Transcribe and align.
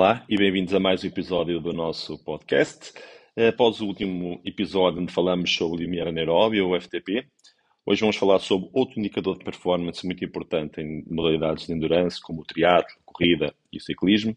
Olá 0.00 0.24
e 0.30 0.34
bem-vindos 0.34 0.72
a 0.72 0.80
mais 0.80 1.04
um 1.04 1.08
episódio 1.08 1.60
do 1.60 1.74
nosso 1.74 2.16
podcast. 2.24 2.90
Após 3.36 3.82
o 3.82 3.86
último 3.86 4.40
episódio 4.46 5.02
onde 5.02 5.12
falamos 5.12 5.54
sobre 5.54 5.76
o 5.76 5.78
limiar 5.78 6.08
anaeróbio, 6.08 6.68
ou 6.68 6.80
FTP, 6.80 7.26
hoje 7.84 8.00
vamos 8.00 8.16
falar 8.16 8.38
sobre 8.38 8.70
outro 8.72 8.98
indicador 8.98 9.36
de 9.36 9.44
performance 9.44 10.06
muito 10.06 10.24
importante 10.24 10.80
em 10.80 11.04
modalidades 11.06 11.66
de 11.66 11.74
endurance, 11.74 12.18
como 12.18 12.40
o 12.40 12.44
triatlo, 12.46 12.96
corrida 13.04 13.54
e 13.70 13.76
o 13.76 13.80
ciclismo, 13.82 14.34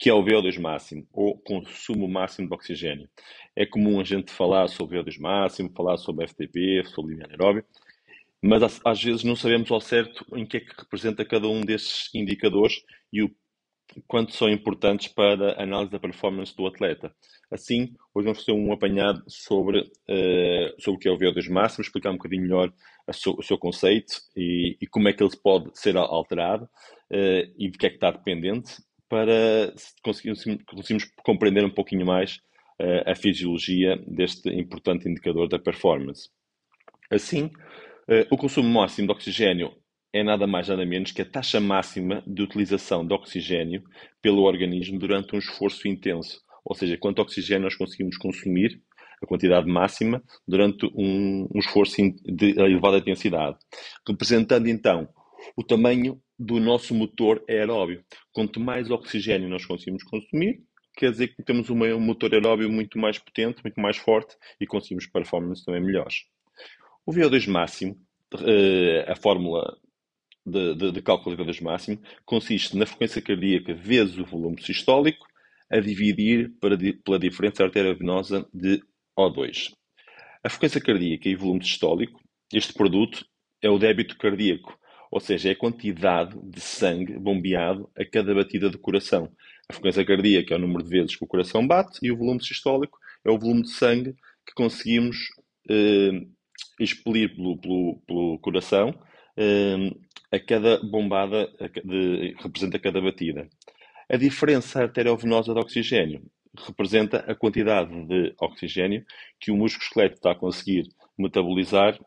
que 0.00 0.10
é 0.10 0.12
o 0.12 0.20
VO2 0.20 0.58
máximo, 0.58 1.06
ou 1.12 1.38
consumo 1.38 2.08
máximo 2.08 2.48
de 2.48 2.54
oxigênio. 2.54 3.08
É 3.54 3.64
comum 3.64 4.00
a 4.00 4.04
gente 4.04 4.32
falar 4.32 4.66
sobre 4.66 4.98
VO2 4.98 5.20
máximo, 5.20 5.70
falar 5.76 5.96
sobre 5.96 6.26
FTP, 6.26 6.82
sobre 6.86 7.12
limiar 7.12 7.28
anaeróbio, 7.28 7.64
mas 8.42 8.80
às 8.84 9.00
vezes 9.00 9.22
não 9.22 9.36
sabemos 9.36 9.70
ao 9.70 9.80
certo 9.80 10.26
em 10.36 10.44
que 10.44 10.56
é 10.56 10.60
que 10.60 10.74
representa 10.76 11.24
cada 11.24 11.46
um 11.46 11.60
desses 11.60 12.12
indicadores 12.12 12.82
e 13.12 13.22
o 13.22 13.30
quanto 14.06 14.34
são 14.34 14.48
importantes 14.48 15.08
para 15.08 15.52
a 15.52 15.62
análise 15.62 15.92
da 15.92 15.98
performance 15.98 16.54
do 16.56 16.66
atleta. 16.66 17.14
Assim, 17.50 17.94
hoje 18.14 18.24
vamos 18.24 18.38
fazer 18.38 18.52
um 18.52 18.72
apanhado 18.72 19.22
sobre, 19.28 19.80
uh, 19.80 20.80
sobre 20.80 20.96
o 20.96 20.98
que 20.98 21.08
é 21.08 21.12
o 21.12 21.18
VO2 21.18 21.50
máximo, 21.50 21.82
explicar 21.82 22.10
um 22.10 22.16
bocadinho 22.16 22.42
melhor 22.42 22.72
o 23.06 23.42
seu 23.42 23.58
conceito 23.58 24.14
e, 24.34 24.78
e, 24.80 24.86
como 24.86 25.08
é 25.08 25.12
que 25.12 25.22
ele 25.22 25.36
pode 25.42 25.78
ser 25.78 25.96
alterado 25.96 26.64
uh, 26.64 27.52
e 27.58 27.70
de 27.70 27.78
que 27.78 27.86
é 27.86 27.90
que 27.90 27.96
está 27.96 28.10
dependente 28.10 28.82
para 29.08 29.72
conseguirmos, 30.02 30.42
conseguirmos 30.66 31.04
compreender 31.22 31.64
um 31.64 31.70
pouquinho 31.70 32.06
mais 32.06 32.36
uh, 32.80 33.10
a 33.10 33.14
fisiologia 33.14 34.02
deste 34.06 34.48
importante 34.48 35.08
indicador 35.08 35.48
da 35.48 35.58
performance. 35.58 36.30
Assim, 37.10 37.50
o 38.30 38.36
consumo 38.36 38.68
máximo 38.68 39.06
de 39.06 39.12
oxigênio 39.12 39.72
é 40.14 40.22
nada 40.22 40.46
mais 40.46 40.68
nada 40.68 40.86
menos 40.86 41.10
que 41.10 41.22
a 41.22 41.24
taxa 41.24 41.60
máxima 41.60 42.22
de 42.24 42.40
utilização 42.40 43.04
de 43.04 43.12
oxigênio 43.12 43.82
pelo 44.22 44.42
organismo 44.42 44.96
durante 44.96 45.34
um 45.34 45.38
esforço 45.40 45.88
intenso. 45.88 46.40
Ou 46.64 46.72
seja, 46.72 46.96
quanto 46.96 47.20
oxigênio 47.20 47.64
nós 47.64 47.74
conseguimos 47.74 48.16
consumir, 48.16 48.80
a 49.20 49.26
quantidade 49.26 49.66
máxima, 49.66 50.22
durante 50.46 50.86
um, 50.94 51.48
um 51.52 51.58
esforço 51.58 51.96
de 52.24 52.50
elevada 52.50 52.98
intensidade. 52.98 53.58
Representando 54.06 54.68
então 54.68 55.08
o 55.56 55.64
tamanho 55.64 56.20
do 56.38 56.60
nosso 56.60 56.94
motor 56.94 57.44
aeróbio. 57.48 58.04
Quanto 58.32 58.60
mais 58.60 58.88
oxigênio 58.90 59.48
nós 59.48 59.66
conseguimos 59.66 60.04
consumir, 60.04 60.62
quer 60.96 61.10
dizer 61.10 61.34
que 61.34 61.42
temos 61.42 61.68
um 61.70 62.00
motor 62.00 62.32
aeróbio 62.32 62.70
muito 62.70 63.00
mais 63.00 63.18
potente, 63.18 63.60
muito 63.64 63.80
mais 63.80 63.96
forte 63.96 64.36
e 64.60 64.66
conseguimos 64.66 65.06
performances 65.06 65.64
também 65.64 65.82
melhores. 65.82 66.26
O 67.04 67.12
VO2 67.12 67.48
máximo, 67.48 67.96
eh, 68.46 69.04
a 69.08 69.16
fórmula 69.16 69.76
de, 70.44 70.74
de, 70.74 70.92
de 70.92 71.02
cálculo 71.02 71.36
VO2 71.36 71.62
máximo 71.62 72.00
consiste 72.24 72.76
na 72.76 72.86
frequência 72.86 73.22
cardíaca 73.22 73.74
vezes 73.74 74.18
o 74.18 74.24
volume 74.24 74.60
sistólico 74.62 75.26
a 75.70 75.80
dividir 75.80 76.52
para, 76.60 76.76
pela 77.04 77.18
diferença 77.18 77.64
arteriovenosa 77.64 78.46
de 78.52 78.82
O2. 79.18 79.72
A 80.42 80.48
frequência 80.48 80.80
cardíaca 80.80 81.28
e 81.28 81.34
o 81.34 81.38
volume 81.38 81.64
sistólico, 81.64 82.20
este 82.52 82.74
produto 82.74 83.24
é 83.62 83.70
o 83.70 83.78
débito 83.78 84.16
cardíaco, 84.18 84.78
ou 85.10 85.20
seja, 85.20 85.48
é 85.48 85.52
a 85.52 85.56
quantidade 85.56 86.38
de 86.42 86.60
sangue 86.60 87.18
bombeado 87.18 87.90
a 87.96 88.04
cada 88.04 88.34
batida 88.34 88.68
do 88.68 88.78
coração. 88.78 89.32
A 89.68 89.72
frequência 89.72 90.04
cardíaca 90.04 90.52
é 90.52 90.56
o 90.56 90.60
número 90.60 90.84
de 90.84 90.90
vezes 90.90 91.16
que 91.16 91.24
o 91.24 91.26
coração 91.26 91.66
bate 91.66 91.98
e 92.02 92.12
o 92.12 92.16
volume 92.16 92.44
sistólico 92.44 92.98
é 93.24 93.30
o 93.30 93.38
volume 93.38 93.62
de 93.62 93.70
sangue 93.70 94.14
que 94.46 94.52
conseguimos 94.54 95.16
eh, 95.70 96.20
expelir 96.78 97.34
pelo, 97.34 97.56
pelo, 97.58 98.02
pelo 98.06 98.38
coração 98.40 98.94
eh, 99.36 99.90
a 100.34 100.40
cada 100.40 100.78
bombada 100.82 101.48
de, 101.84 102.34
representa 102.40 102.78
cada 102.78 103.00
batida. 103.00 103.48
A 104.08 104.16
diferença 104.16 104.82
arteriovenosa 104.82 105.54
de 105.54 105.60
oxigênio 105.60 106.22
representa 106.66 107.18
a 107.18 107.34
quantidade 107.34 108.06
de 108.06 108.34
oxigênio 108.40 109.04
que 109.40 109.50
o 109.50 109.56
músculo 109.56 109.84
esqueleto 109.84 110.16
está 110.16 110.32
a 110.32 110.36
conseguir 110.36 110.88
metabolizar 111.16 111.98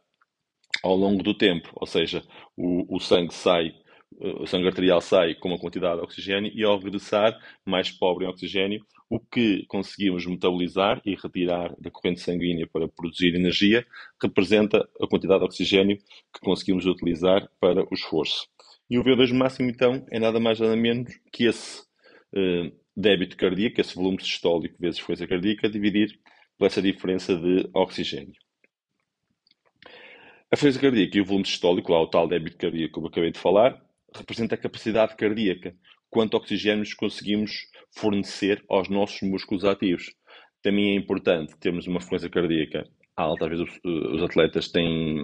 ao 0.83 0.95
longo 0.95 1.23
do 1.23 1.33
tempo, 1.33 1.69
ou 1.75 1.87
seja, 1.87 2.23
o, 2.55 2.95
o 2.95 2.99
sangue 2.99 3.33
sai, 3.33 3.73
o 4.19 4.47
sangue 4.47 4.67
arterial 4.67 5.01
sai 5.01 5.35
com 5.35 5.49
uma 5.49 5.59
quantidade 5.59 5.97
de 5.97 6.03
oxigênio 6.03 6.51
e 6.53 6.63
ao 6.63 6.79
regressar, 6.79 7.37
mais 7.65 7.91
pobre 7.91 8.25
em 8.25 8.29
oxigênio, 8.29 8.83
o 9.09 9.19
que 9.19 9.65
conseguimos 9.67 10.25
metabolizar 10.25 11.01
e 11.05 11.15
retirar 11.15 11.73
da 11.79 11.89
corrente 11.89 12.19
sanguínea 12.21 12.67
para 12.67 12.87
produzir 12.87 13.35
energia 13.35 13.85
representa 14.21 14.87
a 15.01 15.07
quantidade 15.07 15.39
de 15.39 15.45
oxigênio 15.45 15.97
que 15.97 16.39
conseguimos 16.41 16.85
utilizar 16.85 17.47
para 17.59 17.83
o 17.83 17.93
esforço. 17.93 18.47
E 18.89 18.97
o 18.97 19.03
VO2 19.03 19.33
máximo, 19.33 19.69
então, 19.69 20.05
é 20.09 20.19
nada 20.19 20.39
mais 20.39 20.59
nada 20.59 20.75
menos 20.75 21.13
que 21.31 21.45
esse 21.45 21.81
uh, 21.81 22.71
débito 22.95 23.37
cardíaco, 23.37 23.79
esse 23.79 23.95
volume 23.95 24.21
sistólico 24.21 24.75
vezes 24.79 24.99
frequência 24.99 25.27
cardíaca, 25.27 25.69
dividir 25.69 26.19
por 26.57 26.65
essa 26.65 26.81
diferença 26.81 27.35
de 27.35 27.69
oxigênio. 27.73 28.33
A 30.49 30.55
frequência 30.55 30.81
cardíaca 30.81 31.17
e 31.17 31.21
o 31.21 31.25
volume 31.25 31.45
sistólico, 31.45 31.91
lá 31.91 32.01
o 32.01 32.07
tal 32.07 32.27
débito 32.27 32.57
cardíaco 32.57 32.93
que 32.93 33.05
eu 33.05 33.07
acabei 33.07 33.31
de 33.31 33.39
falar, 33.39 33.86
representa 34.15 34.55
a 34.55 34.57
capacidade 34.57 35.15
cardíaca, 35.15 35.75
quanto 36.09 36.37
oxigênio 36.37 36.85
conseguimos 36.97 37.67
fornecer 37.95 38.63
aos 38.69 38.89
nossos 38.89 39.21
músculos 39.21 39.65
ativos. 39.65 40.13
Também 40.61 40.91
é 40.91 40.95
importante 40.95 41.57
termos 41.57 41.87
uma 41.87 41.99
frequência 41.99 42.29
cardíaca 42.29 42.87
alta. 43.15 43.45
Às 43.45 43.51
vezes 43.51 43.79
os, 43.83 44.23
atletas 44.23 44.69
têm 44.69 45.21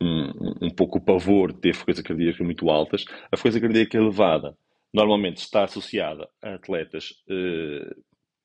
um, 0.00 0.66
um 0.66 0.70
pouco 0.70 0.98
o 0.98 1.04
pavor 1.04 1.52
de 1.52 1.60
ter 1.60 1.74
frequência 1.74 2.02
cardíaca 2.02 2.42
muito 2.42 2.70
altas. 2.70 3.04
A 3.30 3.36
frequência 3.36 3.60
cardíaca 3.60 3.96
elevada 3.96 4.56
normalmente 4.92 5.38
está 5.38 5.64
associada 5.64 6.28
a 6.42 6.54
atletas 6.54 7.14
eh, 7.28 7.94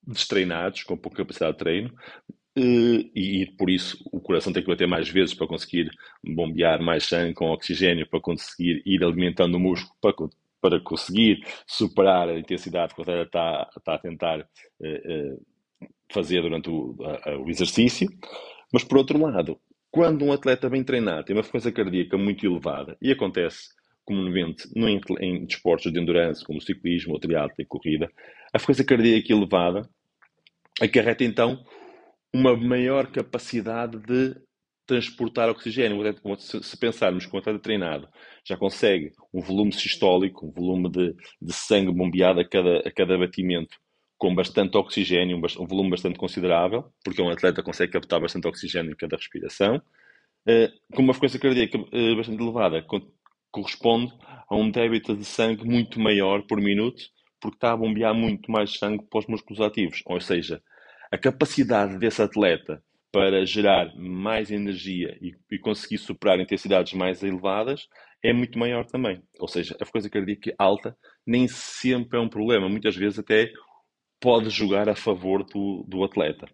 destreinados, 0.05 0.83
com 0.83 0.95
pouca 0.95 1.17
capacidade 1.17 1.53
de 1.53 1.57
treino, 1.57 1.93
e, 2.55 3.11
e, 3.13 3.45
por 3.57 3.69
isso 3.69 3.97
o 4.11 4.19
coração 4.19 4.53
tem 4.53 4.63
que 4.63 4.69
bater 4.69 4.88
mais 4.88 5.09
vezes 5.09 5.33
para 5.33 5.47
conseguir 5.47 5.89
bombear 6.23 6.81
mais 6.81 7.03
sangue 7.03 7.33
com 7.33 7.51
oxigênio, 7.51 8.07
para 8.07 8.21
conseguir 8.21 8.81
ir 8.85 9.03
alimentando 9.03 9.55
o 9.55 9.59
músculo, 9.59 9.93
para 10.01 10.13
para 10.66 10.79
conseguir 10.79 11.45
superar 11.67 12.27
a 12.27 12.39
intensidade 12.39 12.95
que 12.95 12.99
o 12.99 13.03
atleta 13.03 13.21
está, 13.21 13.69
está 13.77 13.93
a 13.93 13.99
tentar 13.99 14.39
eh, 14.81 15.01
eh, 15.05 15.38
fazer 16.11 16.41
durante 16.41 16.71
o, 16.71 16.95
o, 17.43 17.49
exercício. 17.49 18.07
Mas, 18.73 18.83
por 18.83 18.97
outro 18.97 19.19
lado, 19.19 19.59
quando 19.91 20.25
um 20.25 20.31
atleta 20.33 20.67
bem 20.67 20.83
treinado 20.83 21.23
tem 21.23 21.35
uma 21.35 21.43
frequência 21.43 21.72
cardíaca 21.72 22.17
muito 22.17 22.43
elevada, 22.43 22.97
e 22.99 23.11
acontece 23.11 23.69
comumente 24.03 24.67
em, 24.75 24.99
em 25.19 25.45
desportos 25.45 25.91
de 25.91 25.99
endurance, 25.99 26.43
como 26.43 26.57
o 26.57 26.61
ciclismo, 26.61 27.13
o 27.13 27.19
triatlo 27.19 27.55
e 27.59 27.66
corrida, 27.66 28.11
a 28.51 28.57
frequência 28.57 28.85
cardíaca 28.85 29.31
elevada 29.31 29.87
acarreta 30.81 31.23
então 31.23 31.63
uma 32.35 32.56
maior 32.57 33.07
capacidade 33.07 33.97
de 34.00 34.35
transportar 34.85 35.50
oxigênio. 35.50 35.97
Se 36.38 36.78
pensarmos 36.78 37.25
que 37.25 37.34
um 37.34 37.40
atleta 37.40 37.59
treinado 37.59 38.09
já 38.46 38.57
consegue 38.57 39.13
um 39.34 39.41
volume 39.41 39.72
sistólico, 39.72 40.46
um 40.46 40.51
volume 40.51 40.90
de, 40.90 41.16
de 41.41 41.53
sangue 41.53 41.94
bombeado 41.94 42.41
a 42.41 42.46
cada, 42.46 42.79
a 42.79 42.91
cada 42.91 43.18
batimento 43.18 43.78
com 44.18 44.35
bastante 44.35 44.78
oxigênio, 44.78 45.38
um, 45.38 45.63
um, 45.63 45.66
volume 45.66 45.90
bastante 45.91 46.18
considerável, 46.18 46.85
porque 47.03 47.22
um 47.22 47.29
atleta 47.29 47.63
consegue 47.63 47.94
captar 47.94 48.19
bastante 48.19 48.47
oxigênio 48.47 48.91
em 48.91 48.96
cada 48.96 49.16
respiração, 49.16 49.78
uh, 49.78 50.96
com 50.96 51.02
uma 51.02 51.13
frequência 51.13 51.40
cardíaca 51.40 51.78
uh, 51.78 52.16
bastante 52.16 52.41
elevada, 52.41 52.81
co 52.84 53.02
corresponde 53.50 54.13
a 54.49 54.55
um 54.55 54.70
débito 54.70 55.16
de 55.16 55.23
sangue 55.23 55.64
muito 55.64 55.97
maior 55.97 56.46
por 56.46 56.59
minuto, 56.59 57.02
porque 57.40 57.55
está 57.55 57.72
a 57.72 57.78
bombear 57.78 58.14
muito 58.14 58.52
mais 58.52 58.78
sangue 58.78 59.05
para 59.09 59.20
os 59.20 59.28
músculos 59.28 59.61
ativos. 59.61 60.02
Ou 60.05 60.20
seja, 60.20 60.61
a 61.16 61.17
capacidade 61.17 61.97
desse 61.97 62.22
atleta 62.22 62.84
para 63.09 63.46
gerar 63.46 63.96
mais 63.96 64.52
energia 64.52 65.17
e, 65.22 65.34
e, 65.50 65.58
conseguir 65.58 65.97
superar 65.97 66.41
intensidades 66.41 66.91
mais 66.91 67.23
elevadas 67.23 67.88
é 68.22 68.34
muito 68.34 68.59
maior 68.59 68.85
também. 68.85 69.23
Ou 69.40 69.47
seja, 69.47 69.78
a 69.79 69.85
frequência 69.85 70.09
cardíaca 70.09 70.53
alta 70.59 70.97
nem 71.26 71.47
sempre 71.47 72.17
é 72.17 72.22
um 72.22 72.28
problema, 72.28 72.67
muitas 72.67 72.97
vezes 72.97 73.17
até 73.17 73.50
pode 74.20 74.50
jogar 74.50 74.90
a 74.90 74.96
favor 74.96 75.46
do, 75.46 75.85
do 75.88 76.03
atleta. 76.03 76.47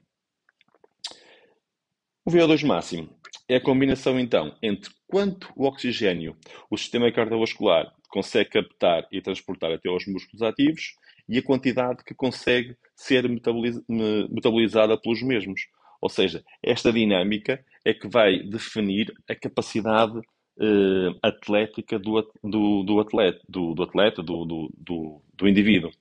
O 2.24 2.30
VO2 2.30 2.64
máximo 2.64 3.10
é 3.50 3.56
a 3.56 3.62
combinação 3.62 4.20
então 4.20 4.56
entre 4.62 4.92
quanto 5.08 5.52
oxigênio 5.56 6.38
o 6.70 6.78
sistema 6.78 7.12
cardiovascular 7.12 7.92
consegue 8.12 8.50
captar 8.50 9.08
e 9.12 9.22
transportar 9.22 9.72
até 9.72 9.90
aos 9.90 10.06
músculos 10.06 10.42
ativos 10.42 10.94
e 11.28 11.38
a 11.38 11.44
quantidade 11.44 12.04
que 12.04 12.14
consegue 12.14 12.76
ser 12.96 13.28
metabolizada 13.28 15.00
pelos 15.00 15.24
mesmos. 15.24 15.62
Ou 16.02 16.10
seja, 16.10 16.44
esta 16.62 16.92
dinâmica 16.92 17.64
é 17.86 17.94
que 17.94 18.08
vai 18.08 18.40
definir 18.44 19.14
a 19.30 19.36
capacidade 19.36 20.18
uh, 20.18 21.20
atlética 21.22 21.98
do, 21.98 22.22
do, 22.44 22.84
do, 22.84 23.00
atleta, 23.00 23.40
do, 23.48 23.74
do 23.74 23.84
atleta 23.84 24.22
do, 24.22 24.46
do, 24.78 25.24
do 25.34 25.48
indivíduo. 25.48 25.92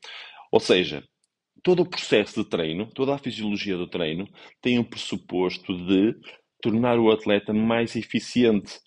Ou 0.51 0.59
seja, 0.59 1.05
todo 1.63 1.83
o 1.83 1.89
processo 1.89 2.43
de 2.43 2.49
treino, 2.49 2.87
toda 2.87 3.15
a 3.15 3.19
fisiologia 3.19 3.77
do 3.77 3.87
treino, 3.87 4.29
tem 4.61 4.79
um 4.79 4.85
pressuposto 4.85 5.77
de 5.87 6.17
tornar 6.63 6.99
o 6.99 7.11
atleta 7.11 7.53
mais 7.53 7.95
eficiente. 7.95 8.81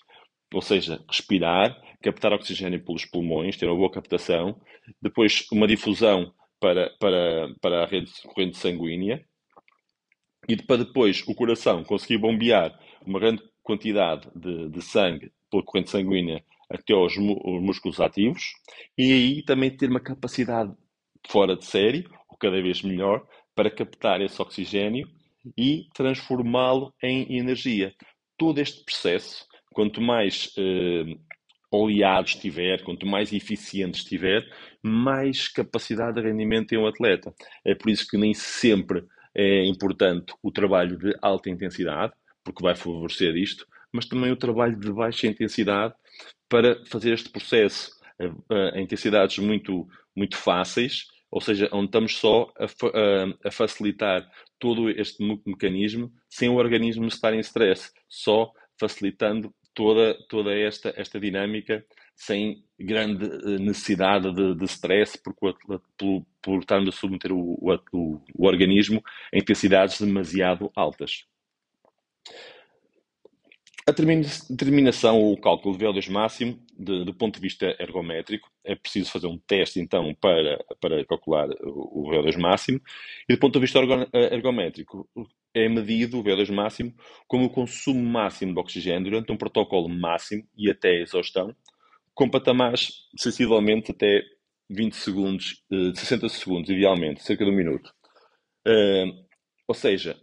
Ou 0.53 0.61
seja, 0.61 1.03
respirar, 1.07 1.75
captar 2.03 2.33
oxigênio 2.33 2.83
pelos 2.83 3.05
pulmões, 3.05 3.57
ter 3.57 3.65
uma 3.65 3.75
boa 3.75 3.89
captação, 3.89 4.59
depois 5.01 5.47
uma 5.51 5.65
difusão 5.65 6.33
para, 6.59 6.89
para, 6.99 7.55
para 7.61 7.83
a 7.83 7.85
rede 7.87 8.11
corrente 8.25 8.57
sanguínea 8.57 9.25
e 10.47 10.57
para 10.57 10.83
depois 10.83 11.23
o 11.25 11.33
coração 11.33 11.83
conseguir 11.83 12.17
bombear 12.17 12.77
uma 13.05 13.19
grande 13.19 13.41
quantidade 13.63 14.29
de, 14.35 14.69
de 14.69 14.81
sangue 14.81 15.31
pela 15.49 15.63
corrente 15.63 15.89
sanguínea 15.89 16.43
até 16.69 16.93
aos 16.93 17.15
músculos 17.17 18.01
ativos 18.01 18.53
e 18.97 19.11
aí 19.11 19.43
também 19.43 19.75
ter 19.75 19.89
uma 19.89 19.99
capacidade 19.99 20.73
fora 21.27 21.55
de 21.55 21.65
série, 21.65 22.05
ou 22.29 22.37
cada 22.37 22.61
vez 22.61 22.81
melhor, 22.81 23.25
para 23.55 23.71
captar 23.71 24.19
esse 24.19 24.41
oxigênio 24.41 25.07
e 25.57 25.87
transformá-lo 25.93 26.93
em 27.01 27.37
energia. 27.37 27.93
Todo 28.37 28.59
este 28.59 28.83
processo, 28.83 29.45
quanto 29.71 30.01
mais 30.01 30.51
eh, 30.57 31.15
oleado 31.77 32.27
estiver, 32.27 32.83
quanto 32.83 33.05
mais 33.05 33.33
eficiente 33.33 33.99
estiver, 33.99 34.47
mais 34.81 35.47
capacidade 35.47 36.15
de 36.15 36.27
rendimento 36.27 36.67
tem 36.67 36.77
o 36.77 36.87
atleta. 36.87 37.33
É 37.65 37.73
por 37.73 37.89
isso 37.89 38.07
que 38.07 38.17
nem 38.17 38.33
sempre 38.33 39.03
é 39.35 39.65
importante 39.65 40.33
o 40.41 40.51
trabalho 40.51 40.97
de 40.97 41.15
alta 41.21 41.49
intensidade, 41.49 42.13
porque 42.43 42.63
vai 42.63 42.75
favorecer 42.75 43.35
isto, 43.35 43.65
mas 43.91 44.05
também 44.05 44.31
o 44.31 44.37
trabalho 44.37 44.77
de 44.77 44.91
baixa 44.91 45.27
intensidade 45.27 45.93
para 46.47 46.83
fazer 46.85 47.13
este 47.13 47.29
processo 47.29 47.91
a, 48.49 48.77
a 48.77 48.81
intensidades 48.81 49.39
muito, 49.39 49.87
muito 50.15 50.37
fáceis, 50.37 51.07
ou 51.31 51.41
seja, 51.41 51.67
onde 51.71 51.87
estamos 51.87 52.15
só 52.17 52.53
a, 52.59 52.65
a, 52.65 53.47
a 53.47 53.51
facilitar 53.51 54.29
todo 54.59 54.89
este 54.89 55.17
mecanismo 55.47 56.11
sem 56.29 56.47
o 56.47 56.55
organismo 56.55 57.07
estar 57.07 57.33
em 57.33 57.39
stress, 57.39 57.91
só 58.07 58.51
facilitando 58.79 59.53
toda, 59.73 60.13
toda 60.27 60.53
esta, 60.53 60.93
esta 60.95 61.19
dinâmica 61.19 61.85
sem 62.15 62.63
grande 62.79 63.25
eh, 63.25 63.59
necessidade 63.59 64.33
de, 64.33 64.55
de 64.55 64.65
stress 64.65 65.17
por, 65.17 65.33
por, 65.33 65.57
por 66.41 66.59
estarmos 66.59 66.95
a 66.95 66.97
submeter 66.97 67.31
o, 67.31 67.57
o, 67.91 68.21
o 68.35 68.45
organismo 68.45 69.03
a 69.33 69.37
intensidades 69.37 69.99
demasiado 69.99 70.71
altas. 70.75 71.25
A 73.85 73.91
determinação 73.91 75.19
ou 75.19 75.33
o 75.33 75.41
cálculo 75.41 75.77
de 75.77 75.83
VO2 75.83 76.09
máximo, 76.09 76.57
de, 76.77 77.03
do 77.03 77.13
ponto 77.13 77.35
de 77.35 77.41
vista 77.41 77.75
ergométrico, 77.77 78.49
é 78.63 78.75
preciso 78.75 79.11
fazer 79.11 79.27
um 79.27 79.37
teste, 79.37 79.81
então, 79.81 80.15
para, 80.21 80.57
para 80.79 81.05
calcular 81.05 81.49
o, 81.61 82.07
o 82.07 82.09
VO2 82.09 82.37
máximo. 82.39 82.79
E 83.27 83.33
do 83.33 83.39
ponto 83.39 83.55
de 83.55 83.59
vista 83.59 83.79
ergométrico, 84.31 85.09
é 85.53 85.69
medido 85.69 86.19
o 86.19 86.23
VO2 86.23 86.51
máximo 86.51 86.93
como 87.27 87.45
o 87.45 87.49
consumo 87.49 88.03
máximo 88.03 88.53
de 88.53 88.59
oxigênio 88.59 89.11
durante 89.11 89.31
um 89.31 89.37
protocolo 89.37 89.87
máximo 89.87 90.47
e 90.57 90.69
até 90.69 91.01
exaustão, 91.01 91.55
com 92.13 92.29
patamares 92.29 93.07
sensivelmente 93.17 93.91
até 93.91 94.21
20 94.69 94.95
segundos, 94.95 95.63
60 95.95 96.25
eh, 96.25 96.29
segundos, 96.29 96.69
idealmente, 96.69 97.23
cerca 97.23 97.45
de 97.45 97.51
um 97.51 97.55
minuto. 97.55 97.93
Uh, 98.67 99.23
ou 99.67 99.75
seja, 99.75 100.17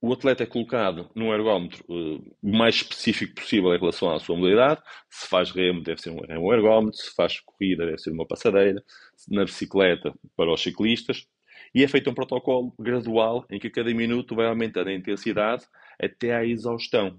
o 0.00 0.12
atleta 0.12 0.42
é 0.42 0.46
colocado 0.46 1.10
num 1.14 1.32
ergómetro 1.32 1.84
uh, 1.88 2.36
o 2.42 2.56
mais 2.56 2.76
específico 2.76 3.34
possível 3.34 3.74
em 3.74 3.78
relação 3.78 4.10
à 4.10 4.18
sua 4.20 4.36
mobilidade. 4.36 4.80
Se 5.10 5.28
faz 5.28 5.50
remo, 5.50 5.82
deve 5.82 6.00
ser 6.00 6.10
um, 6.10 6.20
um 6.20 6.52
ergómetro. 6.52 6.98
Se 6.98 7.14
faz 7.14 7.40
corrida, 7.40 7.86
deve 7.86 7.98
ser 7.98 8.10
uma 8.10 8.26
passadeira. 8.26 8.82
Na 9.28 9.44
bicicleta, 9.44 10.14
para 10.36 10.52
os 10.52 10.62
ciclistas. 10.62 11.26
E 11.76 11.84
é 11.84 11.88
feito 11.88 12.08
um 12.08 12.14
protocolo 12.14 12.72
gradual 12.80 13.44
em 13.50 13.58
que 13.58 13.66
a 13.66 13.70
cada 13.70 13.92
minuto 13.92 14.34
vai 14.34 14.46
aumentando 14.46 14.88
a 14.88 14.94
intensidade 14.94 15.66
até 16.02 16.34
à 16.34 16.42
exaustão. 16.42 17.18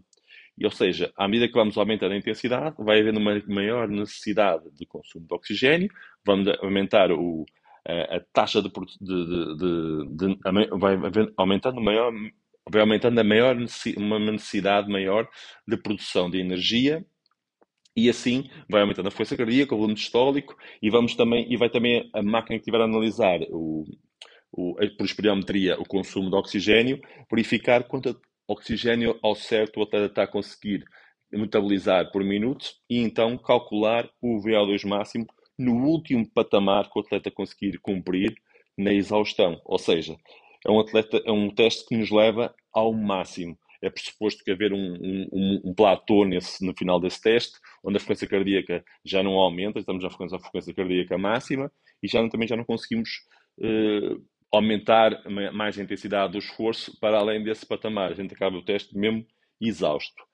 E, 0.57 0.65
ou 0.65 0.71
seja, 0.71 1.13
à 1.15 1.27
medida 1.27 1.47
que 1.47 1.53
vamos 1.53 1.77
aumentando 1.77 2.13
a 2.13 2.17
intensidade, 2.17 2.75
vai 2.79 2.99
havendo 2.99 3.19
uma 3.19 3.39
maior 3.47 3.87
necessidade 3.87 4.63
de 4.73 4.83
consumo 4.87 5.27
de 5.27 5.35
oxigênio, 5.35 5.87
vamos 6.25 6.47
aumentar 6.59 7.11
o, 7.11 7.45
a, 7.87 8.15
a 8.15 8.19
taxa 8.33 8.59
de, 8.59 8.69
de, 8.99 9.55
de, 9.57 10.15
de, 10.15 10.39
vai 10.71 10.97
aumentando 11.37 11.79
maior 11.79 12.11
vai 12.67 12.81
aumentando 12.81 13.19
a 13.19 13.23
maior, 13.23 13.55
uma 13.95 14.19
necessidade 14.19 14.91
maior 14.91 15.29
de 15.67 15.77
produção 15.77 16.31
de 16.31 16.39
energia 16.39 17.05
e 17.95 18.09
assim 18.09 18.49
vai 18.67 18.81
aumentando 18.81 19.07
a 19.07 19.11
frequência 19.11 19.37
cardíaca, 19.37 19.75
o 19.75 19.77
volume 19.77 19.97
sistólico 19.97 20.57
e 20.81 20.89
vamos 20.89 21.15
também 21.15 21.45
e 21.47 21.55
vai 21.55 21.69
também 21.69 22.09
a 22.11 22.23
máquina 22.23 22.57
que 22.57 22.61
estiver 22.61 22.81
a 22.81 22.85
analisar 22.85 23.39
o, 23.51 23.85
o, 24.51 24.75
por 24.97 25.05
espelhometria 25.05 25.79
o 25.79 25.85
consumo 25.85 26.29
de 26.29 26.35
oxigênio, 26.35 27.01
verificar 27.29 27.83
quanto 27.83 28.19
oxigênio 28.47 29.19
ao 29.21 29.35
certo 29.35 29.79
o 29.79 29.83
atleta 29.83 30.05
está 30.05 30.23
a 30.23 30.27
conseguir 30.27 30.85
metabolizar 31.31 32.09
por 32.11 32.23
minuto 32.23 32.65
e 32.89 32.99
então 32.99 33.37
calcular 33.37 34.09
o 34.21 34.41
VO2 34.41 34.87
máximo 34.87 35.25
no 35.57 35.73
último 35.85 36.25
patamar 36.33 36.89
que 36.89 36.97
o 36.97 37.01
atleta 37.01 37.31
conseguir 37.31 37.79
cumprir 37.79 38.35
na 38.77 38.93
exaustão. 38.93 39.59
Ou 39.65 39.77
seja, 39.77 40.15
é 40.65 40.71
um, 40.71 40.79
atleta, 40.79 41.21
é 41.25 41.31
um 41.31 41.49
teste 41.49 41.85
que 41.87 41.97
nos 41.97 42.11
leva 42.11 42.53
ao 42.71 42.93
máximo. 42.93 43.57
É 43.81 43.89
pressuposto 43.89 44.43
que 44.43 44.51
haver 44.51 44.73
um, 44.73 45.27
um, 45.31 45.61
um 45.65 45.73
platô 45.73 46.25
nesse, 46.25 46.65
no 46.65 46.75
final 46.75 46.99
desse 46.99 47.21
teste, 47.21 47.57
onde 47.83 47.97
a 47.97 47.99
frequência 47.99 48.27
cardíaca 48.27 48.83
já 49.05 49.21
não 49.21 49.33
aumenta, 49.33 49.79
estamos 49.79 50.03
na 50.03 50.09
frequência, 50.09 50.39
frequência 50.39 50.73
cardíaca 50.73 51.17
máxima 51.17 51.71
e 52.01 52.07
já 52.07 52.27
também 52.29 52.47
já 52.47 52.55
não 52.55 52.63
conseguimos 52.63 53.09
uh, 53.59 54.23
aumentar 54.57 55.23
mais 55.53 55.77
a 55.77 55.83
intensidade 55.83 56.33
do 56.33 56.39
esforço 56.39 56.97
para 56.99 57.17
além 57.17 57.43
desse 57.43 57.65
patamar. 57.65 58.11
A 58.11 58.15
gente 58.15 58.33
acaba 58.33 58.57
o 58.57 58.61
teste 58.61 58.97
mesmo 58.97 59.25
exausto. 59.59 60.27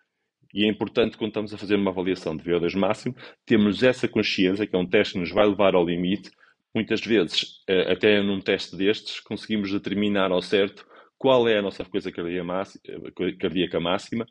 E 0.53 0.65
é 0.65 0.69
importante, 0.69 1.17
quando 1.17 1.29
estamos 1.29 1.53
a 1.53 1.57
fazer 1.57 1.75
uma 1.75 1.89
avaliação 1.89 2.37
de 2.37 2.43
VO2 2.43 2.75
máximo, 2.75 3.15
termos 3.45 3.81
essa 3.81 4.07
consciência 4.07 4.67
que 4.67 4.75
é 4.75 4.79
um 4.79 4.85
teste 4.85 5.13
que 5.13 5.19
nos 5.19 5.31
vai 5.31 5.47
levar 5.47 5.73
ao 5.73 5.85
limite, 5.85 6.29
muitas 6.73 7.01
vezes, 7.01 7.63
eh, 7.67 7.91
até 7.91 8.21
num 8.21 8.39
teste 8.39 8.75
destes, 8.75 9.19
conseguimos 9.19 9.71
determinar 9.71 10.31
ao 10.31 10.41
certo 10.41 10.85
qual 11.17 11.47
é 11.47 11.57
a 11.57 11.61
nossa 11.61 11.83
frequência 11.83 12.11
cardíaca 12.11 13.79
máxima 13.79 14.25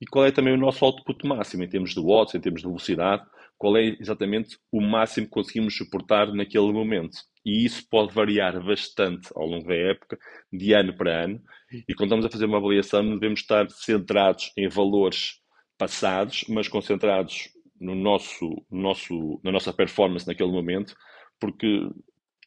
e 0.00 0.06
qual 0.06 0.26
é 0.26 0.32
também 0.32 0.52
o 0.52 0.58
nosso 0.58 0.84
output 0.84 1.26
máximo, 1.26 1.62
em 1.62 1.68
termos 1.68 1.94
de 1.94 2.00
watts, 2.00 2.34
em 2.34 2.40
termos 2.40 2.60
de 2.60 2.66
velocidade, 2.66 3.24
qual 3.62 3.76
é 3.76 3.96
exatamente 4.00 4.58
o 4.72 4.80
máximo 4.80 5.28
que 5.28 5.34
conseguimos 5.34 5.76
suportar 5.76 6.34
naquele 6.34 6.72
momento. 6.72 7.16
E 7.46 7.64
isso 7.64 7.88
pode 7.88 8.12
variar 8.12 8.60
bastante 8.60 9.28
ao 9.36 9.46
longo 9.46 9.68
da 9.68 9.74
época, 9.76 10.18
de 10.52 10.72
ano 10.72 10.92
para 10.96 11.26
ano. 11.26 11.40
E 11.70 11.94
quando 11.94 12.08
estamos 12.08 12.26
a 12.26 12.28
fazer 12.28 12.46
uma 12.46 12.56
avaliação, 12.56 13.08
devemos 13.08 13.38
estar 13.38 13.70
centrados 13.70 14.52
em 14.56 14.66
valores 14.66 15.34
passados, 15.78 16.44
mas 16.48 16.66
concentrados 16.66 17.50
no 17.80 17.94
nosso, 17.94 18.48
no 18.68 18.82
nosso, 18.82 19.40
na 19.44 19.52
nossa 19.52 19.72
performance 19.72 20.26
naquele 20.26 20.50
momento, 20.50 20.96
porque 21.38 21.88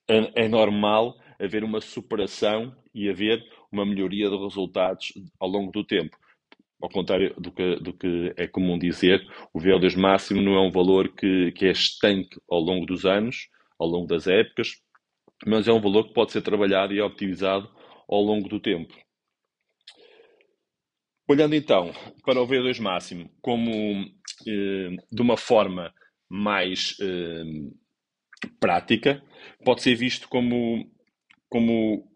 é, 0.09 0.43
é 0.43 0.49
normal 0.49 1.15
haver 1.39 1.63
uma 1.63 1.79
superação 1.79 2.75
e 2.93 3.09
haver 3.09 3.41
uma 3.71 3.85
melhoria 3.85 4.29
de 4.29 4.35
resultados 4.35 5.13
ao 5.39 5.47
longo 5.47 5.71
do 5.71 5.81
tempo. 5.81 6.17
Ao 6.81 6.89
contrário 6.89 7.33
do 7.39 7.51
que, 7.51 7.75
do 7.77 7.93
que 7.93 8.33
é 8.37 8.47
comum 8.47 8.77
dizer, 8.77 9.25
o 9.53 9.59
VO2 9.59 9.95
máximo 9.95 10.41
não 10.41 10.55
é 10.55 10.61
um 10.61 10.71
valor 10.71 11.09
que, 11.09 11.51
que 11.53 11.65
é 11.65 11.71
estanque 11.71 12.39
ao 12.49 12.59
longo 12.59 12.85
dos 12.85 13.05
anos, 13.05 13.49
ao 13.79 13.87
longo 13.87 14.07
das 14.07 14.27
épocas, 14.27 14.81
mas 15.45 15.67
é 15.67 15.73
um 15.73 15.81
valor 15.81 16.07
que 16.07 16.13
pode 16.13 16.31
ser 16.31 16.41
trabalhado 16.41 16.93
e 16.93 17.01
optimizado 17.01 17.69
ao 18.07 18.21
longo 18.21 18.47
do 18.47 18.59
tempo. 18.59 18.93
Olhando 21.27 21.55
então 21.55 21.91
para 22.23 22.41
o 22.41 22.47
VO2 22.47 22.79
máximo 22.79 23.31
como 23.41 23.71
eh, 24.47 24.89
de 25.11 25.21
uma 25.21 25.37
forma 25.37 25.91
mais 26.29 26.95
eh, 27.01 27.43
prática, 28.59 29.23
pode 29.63 29.81
ser 29.81 29.95
visto 29.95 30.27
como, 30.29 30.89
como 31.49 32.07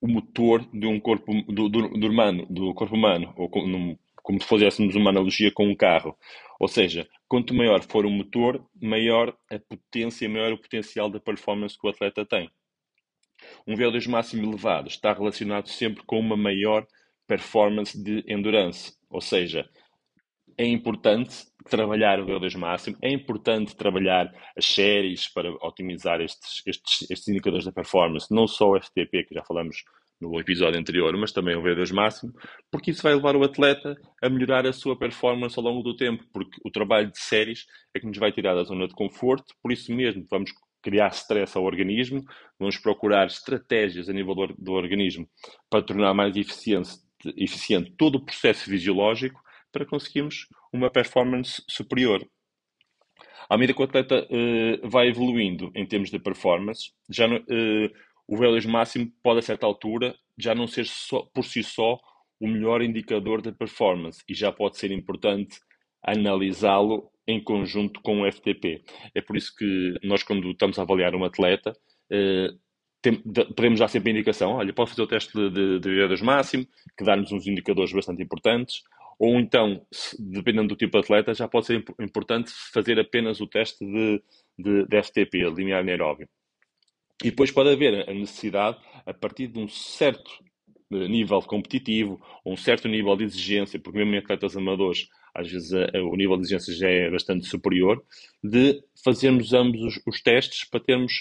o 0.00 0.08
motor 0.08 0.64
de 0.72 0.86
um 0.86 0.98
corpo 0.98 1.32
do, 1.42 1.68
do, 1.68 1.88
do 1.88 2.06
humano, 2.06 2.46
do 2.48 2.72
corpo 2.74 2.94
humano, 2.94 3.32
ou 3.36 3.48
como, 3.48 3.98
como 4.22 4.40
se 4.40 4.48
fizéssemos 4.48 4.94
uma 4.94 5.10
analogia 5.10 5.52
com 5.52 5.68
um 5.68 5.74
carro. 5.74 6.16
Ou 6.58 6.68
seja, 6.68 7.08
quanto 7.28 7.54
maior 7.54 7.82
for 7.82 8.06
o 8.06 8.10
motor, 8.10 8.64
maior 8.80 9.36
a 9.50 9.58
potência, 9.58 10.28
maior 10.28 10.52
o 10.52 10.58
potencial 10.58 11.10
da 11.10 11.20
performance 11.20 11.78
que 11.78 11.86
o 11.86 11.90
atleta 11.90 12.24
tem. 12.24 12.50
Um 13.66 13.74
VO2 13.74 14.08
máximo 14.08 14.46
elevado 14.46 14.88
está 14.88 15.12
relacionado 15.12 15.68
sempre 15.68 16.02
com 16.04 16.18
uma 16.18 16.36
maior 16.36 16.86
performance 17.26 17.96
de 18.02 18.24
endurance, 18.26 18.92
ou 19.08 19.20
seja, 19.20 19.68
é 20.60 20.66
importante 20.66 21.46
trabalhar 21.70 22.20
o 22.20 22.26
VO2 22.26 22.54
máximo, 22.58 22.98
é 23.00 23.10
importante 23.10 23.74
trabalhar 23.74 24.30
as 24.54 24.66
séries 24.66 25.26
para 25.26 25.50
otimizar 25.66 26.20
estes, 26.20 26.62
estes, 26.66 27.10
estes 27.10 27.28
indicadores 27.28 27.64
da 27.64 27.72
performance, 27.72 28.26
não 28.30 28.46
só 28.46 28.70
o 28.70 28.78
FTP, 28.78 29.24
que 29.24 29.34
já 29.34 29.42
falamos 29.42 29.84
no 30.20 30.38
episódio 30.38 30.78
anterior, 30.78 31.16
mas 31.16 31.32
também 31.32 31.56
o 31.56 31.62
VO2 31.62 31.94
máximo, 31.94 32.34
porque 32.70 32.90
isso 32.90 33.02
vai 33.02 33.14
levar 33.14 33.34
o 33.36 33.42
atleta 33.42 33.96
a 34.22 34.28
melhorar 34.28 34.66
a 34.66 34.72
sua 34.72 34.98
performance 34.98 35.58
ao 35.58 35.64
longo 35.64 35.82
do 35.82 35.96
tempo, 35.96 36.22
porque 36.30 36.60
o 36.62 36.70
trabalho 36.70 37.10
de 37.10 37.18
séries 37.18 37.64
é 37.94 38.00
que 38.00 38.06
nos 38.06 38.18
vai 38.18 38.30
tirar 38.30 38.54
da 38.54 38.64
zona 38.64 38.86
de 38.86 38.94
conforto, 38.94 39.54
por 39.62 39.72
isso 39.72 39.94
mesmo 39.94 40.26
vamos 40.30 40.50
criar 40.82 41.08
stress 41.08 41.56
ao 41.56 41.64
organismo, 41.64 42.22
vamos 42.58 42.76
procurar 42.76 43.28
estratégias 43.28 44.10
a 44.10 44.12
nível 44.12 44.34
do, 44.34 44.54
do 44.58 44.72
organismo 44.72 45.26
para 45.70 45.80
tornar 45.80 46.12
mais 46.12 46.36
eficiente, 46.36 46.90
eficiente 47.34 47.94
todo 47.96 48.16
o 48.16 48.24
processo 48.24 48.64
fisiológico 48.64 49.40
para 49.72 49.86
conseguirmos 49.86 50.46
uma 50.72 50.90
performance 50.90 51.62
superior. 51.68 52.26
À 53.48 53.56
medida 53.56 53.74
que 53.74 53.80
o 53.80 53.84
atleta 53.84 54.26
uh, 54.26 54.88
vai 54.88 55.08
evoluindo 55.08 55.72
em 55.74 55.86
termos 55.86 56.10
de 56.10 56.18
performance, 56.18 56.92
já 57.08 57.26
uh, 57.26 57.90
o 58.28 58.36
VO2 58.36 58.66
máximo 58.68 59.12
pode, 59.22 59.40
a 59.40 59.42
certa 59.42 59.66
altura, 59.66 60.14
já 60.38 60.54
não 60.54 60.66
ser 60.66 60.86
só, 60.86 61.22
por 61.34 61.44
si 61.44 61.62
só 61.62 61.98
o 62.38 62.46
melhor 62.46 62.80
indicador 62.80 63.42
de 63.42 63.52
performance 63.52 64.22
e 64.28 64.34
já 64.34 64.52
pode 64.52 64.78
ser 64.78 64.90
importante 64.92 65.58
analisá-lo 66.02 67.10
em 67.26 67.42
conjunto 67.42 68.00
com 68.00 68.22
o 68.22 68.32
FTP. 68.32 68.82
É 69.14 69.20
por 69.20 69.36
isso 69.36 69.54
que 69.56 69.94
nós, 70.02 70.22
quando 70.22 70.50
estamos 70.50 70.78
a 70.78 70.82
avaliar 70.82 71.14
um 71.14 71.24
atleta, 71.24 71.72
uh, 71.72 72.58
tem, 73.02 73.16
podemos 73.56 73.80
dar 73.80 73.88
sempre 73.88 74.10
a 74.10 74.14
indicação, 74.14 74.52
olha, 74.52 74.72
pode 74.72 74.90
fazer 74.90 75.02
o 75.02 75.06
teste 75.06 75.32
de, 75.32 75.50
de, 75.50 75.80
de 75.80 75.88
VO2 75.88 76.22
máximo, 76.22 76.66
que 76.96 77.04
dá-nos 77.04 77.32
uns 77.32 77.46
indicadores 77.46 77.92
bastante 77.92 78.22
importantes, 78.22 78.82
ou 79.20 79.38
então, 79.38 79.86
dependendo 80.18 80.68
do 80.68 80.76
tipo 80.76 80.92
de 80.92 81.04
atleta, 81.04 81.34
já 81.34 81.46
pode 81.46 81.66
ser 81.66 81.84
importante 82.00 82.50
fazer 82.72 82.98
apenas 82.98 83.38
o 83.38 83.46
teste 83.46 83.84
de, 83.84 84.22
de, 84.58 84.86
de 84.86 85.02
FTP, 85.02 85.50
limiar 85.54 85.80
anaeróbio. 85.80 86.26
E 87.22 87.28
depois 87.28 87.50
pode 87.50 87.68
haver 87.68 88.08
a 88.08 88.14
necessidade, 88.14 88.78
a 89.04 89.12
partir 89.12 89.48
de 89.48 89.58
um 89.58 89.68
certo 89.68 90.30
eh, 90.90 91.06
nível 91.06 91.38
competitivo, 91.42 92.18
um 92.46 92.56
certo 92.56 92.88
nível 92.88 93.14
de 93.14 93.24
exigência, 93.24 93.78
porque 93.78 93.98
mesmo 93.98 94.14
em 94.14 94.18
atletas 94.20 94.56
amadores, 94.56 95.06
às 95.34 95.52
vezes 95.52 95.70
a, 95.74 95.86
o 96.02 96.16
nível 96.16 96.36
de 96.36 96.44
exigência 96.44 96.74
já 96.74 96.88
é 96.88 97.10
bastante 97.10 97.46
superior, 97.46 98.02
de 98.42 98.82
fazermos 99.04 99.52
ambos 99.52 99.82
os, 99.82 100.00
os 100.06 100.22
testes 100.22 100.66
para 100.66 100.80
termos 100.80 101.12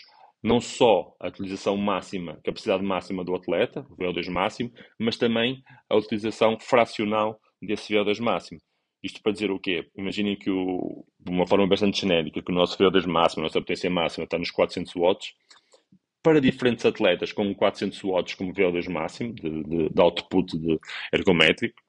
não 0.42 0.62
só 0.62 1.14
a 1.20 1.28
utilização 1.28 1.76
máxima, 1.76 2.40
capacidade 2.46 2.82
máxima 2.82 3.26
do 3.26 3.36
atleta, 3.36 3.86
o 3.90 3.98
VO2 3.98 4.30
máximo, 4.30 4.72
mas 4.98 5.18
também 5.18 5.62
a 5.90 5.98
utilização 5.98 6.58
fracional 6.58 7.42
desse 7.62 7.94
VO2 7.94 8.20
máximo. 8.20 8.60
Isto 9.02 9.22
para 9.22 9.32
dizer 9.32 9.50
o 9.50 9.60
quê? 9.60 9.88
Imaginem 9.96 10.36
que, 10.36 10.50
o, 10.50 11.06
de 11.20 11.32
uma 11.32 11.48
forma 11.48 11.66
bastante 11.68 12.02
genérica, 12.02 12.42
que 12.42 12.52
o 12.52 12.56
nosso 12.56 12.78
VO2 12.78 13.08
máximo, 13.08 13.42
a 13.42 13.46
nossa 13.46 13.62
potência 13.62 13.90
máxima 13.90 14.26
está 14.26 14.38
nos 14.38 14.52
400 14.52 14.94
watts. 14.96 15.34
Para 16.22 16.42
diferentes 16.42 16.86
atletas 16.86 17.32
com 17.32 17.54
400 17.56 18.04
watts 18.04 18.36
como 18.36 18.54
VO2 18.54 18.90
máximo, 18.90 19.34
de, 19.34 19.64
de, 19.64 19.90
de 19.90 20.02
output 20.02 20.58
de 20.58 20.78
ergométrico, 21.14 21.82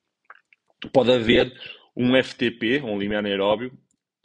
pode 0.92 1.10
haver 1.12 1.52
um 1.96 2.14
FTP, 2.22 2.80
um 2.82 2.96
limiar 2.96 3.24
aeróbio, 3.26 3.72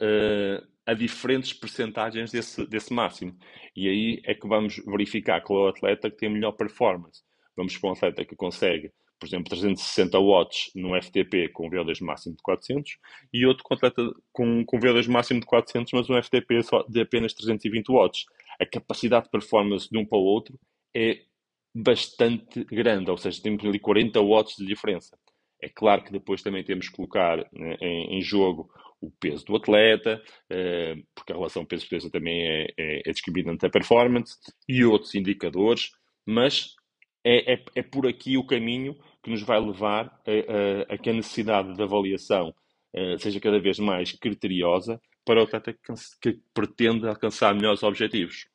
uh, 0.00 0.64
a 0.86 0.94
diferentes 0.94 1.52
percentagens 1.52 2.30
desse, 2.30 2.64
desse 2.66 2.94
máximo. 2.94 3.36
E 3.74 3.88
aí 3.88 4.22
é 4.24 4.34
que 4.34 4.46
vamos 4.46 4.76
verificar 4.86 5.40
qual 5.40 5.58
é 5.58 5.62
o 5.64 5.68
atleta 5.68 6.08
que 6.08 6.16
tem 6.16 6.28
a 6.28 6.32
melhor 6.32 6.52
performance. 6.52 7.22
Vamos 7.56 7.76
para 7.76 7.90
um 7.90 7.92
atleta 7.92 8.24
que 8.24 8.36
consegue 8.36 8.92
por 9.18 9.26
exemplo, 9.26 9.48
360 9.48 10.18
watts 10.18 10.70
no 10.74 11.00
FTP 11.00 11.48
com 11.48 11.70
VO2 11.70 12.02
máximo 12.02 12.36
de 12.36 12.42
400 12.42 12.98
e 13.32 13.46
outro 13.46 13.64
com, 14.32 14.64
com 14.64 14.78
VO2 14.78 15.08
máximo 15.08 15.40
de 15.40 15.46
400, 15.46 15.92
mas 15.92 16.10
um 16.10 16.22
FTP 16.22 16.62
só 16.62 16.82
de 16.88 17.00
apenas 17.00 17.32
320 17.32 17.88
watts. 17.88 18.26
A 18.60 18.66
capacidade 18.66 19.24
de 19.24 19.30
performance 19.30 19.88
de 19.90 19.98
um 19.98 20.04
para 20.04 20.18
o 20.18 20.22
outro 20.22 20.58
é 20.94 21.20
bastante 21.74 22.64
grande, 22.64 23.10
ou 23.10 23.18
seja, 23.18 23.42
temos 23.42 23.64
ali 23.64 23.78
40 23.78 24.20
watts 24.20 24.56
de 24.56 24.66
diferença. 24.66 25.18
É 25.62 25.68
claro 25.68 26.02
que 26.04 26.12
depois 26.12 26.42
também 26.42 26.64
temos 26.64 26.88
que 26.88 26.96
colocar 26.96 27.38
né, 27.52 27.76
em, 27.80 28.18
em, 28.18 28.22
jogo 28.22 28.70
o 29.00 29.10
peso 29.10 29.44
do 29.44 29.56
atleta, 29.56 30.22
eh, 30.50 30.96
porque 31.14 31.32
a 31.32 31.36
relação 31.36 31.64
peso-peso 31.64 32.10
também 32.10 32.46
é, 32.46 32.66
é, 32.78 33.02
é 33.06 33.12
discriminante 33.12 33.60
da 33.60 33.70
performance, 33.70 34.36
e 34.68 34.84
outros 34.84 35.14
indicadores, 35.14 35.90
mas 36.26 36.75
é, 37.26 37.54
é, 37.54 37.64
é 37.74 37.82
por 37.82 38.06
aqui 38.06 38.38
o 38.38 38.46
caminho 38.46 38.96
que 39.20 39.30
nos 39.30 39.42
vai 39.42 39.58
levar 39.58 40.06
a, 40.24 40.90
a, 40.90 40.94
a 40.94 40.98
que 40.98 41.10
a 41.10 41.12
necessidade 41.12 41.74
de 41.74 41.82
avaliação 41.82 42.54
uh, 42.94 43.18
seja 43.18 43.40
cada 43.40 43.58
vez 43.58 43.80
mais 43.80 44.12
criteriosa 44.12 45.00
para 45.24 45.40
o 45.40 45.42
atleta 45.42 45.72
que, 45.72 45.92
que 46.22 46.40
pretende 46.54 47.08
alcançar 47.08 47.52
melhores 47.52 47.82
objetivos. 47.82 48.46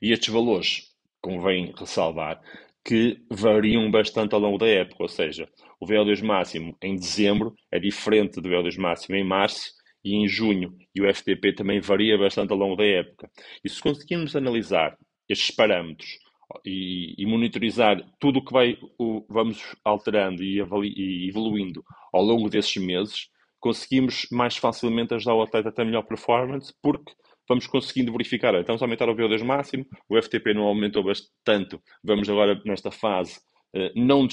E 0.00 0.10
estes 0.10 0.32
valores, 0.32 0.94
convém 1.20 1.74
ressalvar, 1.76 2.40
que 2.82 3.22
variam 3.30 3.90
bastante 3.90 4.34
ao 4.34 4.40
longo 4.40 4.56
da 4.56 4.66
época, 4.66 5.02
ou 5.02 5.08
seja, 5.08 5.46
o 5.78 5.86
VO2 5.86 6.22
máximo 6.22 6.74
em 6.80 6.94
dezembro 6.94 7.54
é 7.70 7.78
diferente 7.78 8.40
do 8.40 8.48
VO2 8.48 8.78
máximo 8.78 9.16
em 9.16 9.24
março 9.24 9.72
e 10.02 10.14
em 10.14 10.26
junho, 10.26 10.74
e 10.94 11.02
o 11.02 11.14
FTP 11.14 11.52
também 11.52 11.78
varia 11.78 12.16
bastante 12.16 12.52
ao 12.52 12.58
longo 12.58 12.74
da 12.74 12.86
época. 12.86 13.30
E 13.62 13.68
se 13.68 13.82
conseguirmos 13.82 14.34
analisar 14.34 14.96
estes 15.28 15.54
parâmetros 15.54 16.18
e, 16.64 17.14
e 17.18 17.26
monitorizar 17.26 18.02
tudo 18.18 18.38
o 18.38 18.44
que 18.44 18.52
vai, 18.52 18.78
o, 18.98 19.24
vamos 19.28 19.74
alterando 19.84 20.42
e, 20.42 20.60
avali, 20.60 20.92
e 20.96 21.28
evoluindo 21.28 21.84
ao 22.12 22.22
longo 22.22 22.48
desses 22.48 22.76
meses, 22.76 23.28
conseguimos 23.58 24.26
mais 24.30 24.56
facilmente 24.56 25.14
ajudar 25.14 25.34
o 25.34 25.42
atleta 25.42 25.68
a 25.68 25.72
ter 25.72 25.84
melhor 25.84 26.02
performance, 26.02 26.72
porque 26.82 27.12
vamos 27.48 27.66
conseguindo 27.66 28.12
verificar, 28.12 28.54
estamos 28.54 28.80
a 28.80 28.84
aumentar 28.84 29.08
o 29.08 29.14
VO2 29.14 29.42
máximo, 29.44 29.84
o 30.08 30.20
FTP 30.20 30.54
não 30.54 30.62
aumentou 30.62 31.02
bastante, 31.02 31.78
vamos 32.02 32.28
agora 32.28 32.60
nesta 32.64 32.90
fase 32.90 33.40
eh, 33.72 33.92
não 33.94 34.26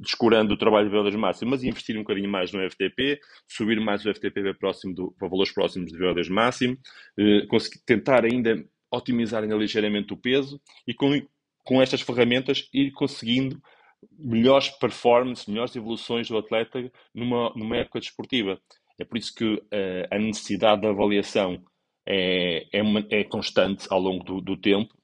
descurando 0.00 0.54
o 0.54 0.56
trabalho 0.56 0.88
de 0.88 0.96
VO2 0.96 1.16
máximo, 1.16 1.50
mas 1.50 1.62
investir 1.62 1.96
um 1.96 2.00
bocadinho 2.00 2.30
mais 2.30 2.52
no 2.52 2.70
FTP, 2.70 3.20
subir 3.46 3.78
mais 3.80 4.04
o 4.04 4.14
FTP 4.14 4.42
para, 4.42 4.54
próximo 4.54 4.94
do, 4.94 5.14
para 5.18 5.28
valores 5.28 5.52
próximos 5.52 5.92
de 5.92 5.98
VO2 5.98 6.30
máximo, 6.30 6.78
eh, 7.18 7.46
tentar 7.84 8.24
ainda 8.24 8.64
otimizar 8.90 9.42
ainda 9.42 9.56
ligeiramente 9.56 10.12
o 10.12 10.16
peso 10.16 10.60
e 10.86 10.94
com, 10.94 11.10
com 11.64 11.82
estas 11.82 12.00
ferramentas 12.00 12.68
ir 12.72 12.92
conseguindo 12.92 13.60
melhores 14.18 14.68
performances, 14.68 15.46
melhores 15.46 15.74
evoluções 15.74 16.28
do 16.28 16.38
atleta 16.38 16.90
numa, 17.14 17.52
numa 17.54 17.76
época 17.76 18.00
desportiva. 18.00 18.60
É 18.98 19.04
por 19.04 19.18
isso 19.18 19.34
que 19.34 19.44
uh, 19.44 19.62
a 20.10 20.18
necessidade 20.18 20.82
de 20.82 20.86
avaliação 20.86 21.62
é, 22.06 22.66
é, 22.72 22.82
uma, 22.82 23.04
é 23.10 23.24
constante 23.24 23.86
ao 23.90 24.00
longo 24.00 24.24
do, 24.24 24.40
do, 24.40 24.56
tempo 24.56 24.94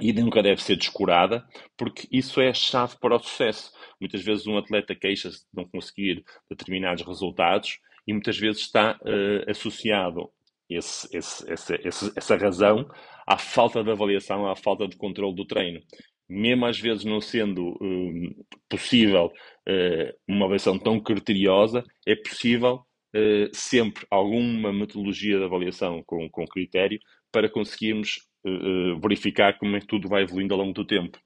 e 0.00 0.12
nunca 0.12 0.42
deve 0.42 0.62
ser 0.62 0.76
descurada, 0.76 1.46
porque 1.76 2.08
isso 2.10 2.40
é 2.40 2.48
a 2.48 2.54
chave 2.54 2.96
para 2.98 3.14
o 3.14 3.22
sucesso. 3.22 3.72
Muitas 4.00 4.24
vezes 4.24 4.46
um 4.46 4.58
atleta 4.58 4.94
queixa-se 4.94 5.40
de 5.40 5.48
não 5.54 5.64
conseguir 5.68 6.24
determinados 6.50 7.06
resultados 7.06 7.78
e 8.06 8.12
muitas 8.12 8.36
vezes 8.36 8.62
está 8.62 8.98
uh, 9.02 9.50
associado 9.50 10.30
esse, 10.68 11.08
esse, 11.16 11.50
essa, 11.50 12.12
essa 12.16 12.36
razão 12.36 12.88
à 13.26 13.38
falta 13.38 13.82
de 13.82 13.90
avaliação, 13.90 14.46
à 14.48 14.56
falta 14.56 14.86
de 14.86 14.96
controle 14.96 15.34
do 15.34 15.46
treino. 15.46 15.80
Mesmo 16.28 16.66
às 16.66 16.78
vezes 16.78 17.04
não 17.04 17.20
sendo 17.20 17.76
um, 17.80 18.34
possível 18.68 19.26
uh, 19.26 20.14
uma 20.26 20.46
avaliação 20.46 20.78
tão 20.78 20.98
criteriosa, 20.98 21.84
é 22.06 22.16
possível 22.16 22.76
uh, 23.14 23.48
sempre 23.52 24.06
alguma 24.10 24.72
metodologia 24.72 25.38
de 25.38 25.44
avaliação 25.44 26.02
com, 26.06 26.28
com 26.30 26.46
critério 26.46 26.98
para 27.30 27.50
conseguirmos 27.50 28.16
uh, 28.46 28.98
verificar 29.00 29.58
como 29.58 29.76
é 29.76 29.80
que 29.80 29.86
tudo 29.86 30.08
vai 30.08 30.22
evoluindo 30.22 30.54
ao 30.54 30.60
longo 30.60 30.72
do 30.72 30.86
tempo. 30.86 31.18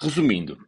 Resumindo, 0.00 0.58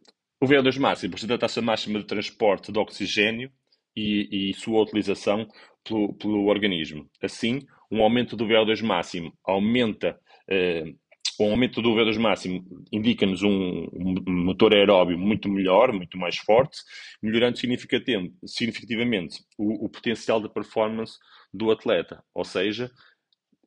o 0.41 0.47
VO2 0.47 0.79
máximo 0.79 1.09
representa 1.09 1.35
a 1.35 1.37
taxa 1.37 1.61
máxima 1.61 1.99
de 1.99 2.05
transporte 2.05 2.71
de 2.71 2.79
oxigênio 2.79 3.51
e, 3.95 4.51
e 4.51 4.53
sua 4.53 4.81
utilização 4.81 5.47
pelo, 5.83 6.13
pelo, 6.13 6.45
organismo. 6.45 7.09
Assim, 7.21 7.59
um 7.91 8.01
aumento 8.01 8.35
do 8.35 8.45
VO2 8.45 8.81
máximo 8.83 9.33
aumenta, 9.43 10.19
eh, 10.49 10.93
um 11.39 11.51
aumento 11.51 11.81
do 11.81 11.93
VO2 11.93 12.19
máximo 12.19 12.63
indica-nos 12.91 13.41
um, 13.41 13.87
um, 13.93 14.45
motor 14.45 14.73
aeróbio 14.73 15.17
muito 15.17 15.49
melhor, 15.49 15.91
muito 15.91 16.17
mais 16.17 16.37
forte, 16.37 16.77
melhorando 17.21 17.57
significativamente 17.57 19.43
o, 19.57 19.85
o 19.85 19.89
potencial 19.89 20.41
de 20.41 20.49
performance 20.49 21.17
do 21.53 21.71
atleta. 21.71 22.23
Ou 22.33 22.45
seja, 22.45 22.91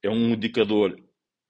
é 0.03 0.11
um 0.11 0.31
indicador 0.31 0.97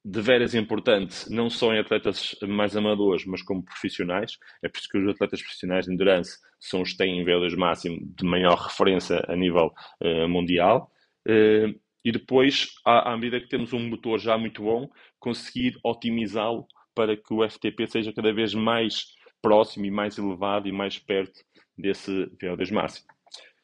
de 0.04 0.20
veras 0.20 0.54
importante, 0.54 1.30
não 1.30 1.48
só 1.48 1.72
em 1.72 1.78
atletas 1.78 2.36
mais 2.42 2.76
amadores, 2.76 3.24
mas 3.24 3.42
como 3.42 3.64
profissionais. 3.64 4.38
É 4.62 4.68
por 4.68 4.78
isso 4.78 4.88
que 4.88 4.98
os 4.98 5.08
atletas 5.08 5.40
profissionais 5.40 5.86
de 5.86 5.92
endurance 5.92 6.38
são 6.60 6.82
os 6.82 6.92
que 6.92 6.98
têm 6.98 7.24
VO2 7.24 7.56
máximo 7.56 7.98
de 8.02 8.24
maior 8.24 8.56
referência 8.56 9.24
a 9.26 9.34
nível 9.34 9.72
uh, 10.02 10.28
mundial. 10.28 10.92
Uh, 11.26 11.78
e 12.04 12.12
depois, 12.12 12.74
à, 12.84 13.12
à, 13.12 13.16
medida 13.16 13.40
que 13.40 13.48
temos 13.48 13.72
um 13.72 13.88
motor 13.88 14.18
já 14.18 14.36
muito 14.36 14.62
bom, 14.62 14.90
conseguir 15.18 15.78
otimizá-lo 15.82 16.66
para 16.94 17.16
que 17.16 17.32
o 17.32 17.48
FTP 17.48 17.86
seja 17.86 18.12
cada 18.12 18.30
vez 18.30 18.52
mais 18.52 19.06
próximo 19.40 19.86
e 19.86 19.90
mais 19.90 20.18
elevado 20.18 20.68
e 20.68 20.72
mais 20.72 20.98
perto 20.98 21.40
desse 21.78 22.10
VO2 22.42 22.70
máximo. 22.70 23.06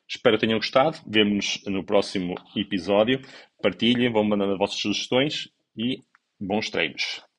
Espero 0.09 0.37
que 0.37 0.47
tenham 0.47 0.59
gostado. 0.59 0.99
Vemo-nos 1.07 1.63
no 1.67 1.85
próximo 1.85 2.35
episódio. 2.57 3.21
Partilhem, 3.63 4.11
vão 4.11 4.25
mandando 4.25 4.53
as 4.53 4.59
vossas 4.59 4.81
sugestões 4.81 5.49
e 5.77 6.03
bons 6.41 6.71
treinos. 6.71 7.30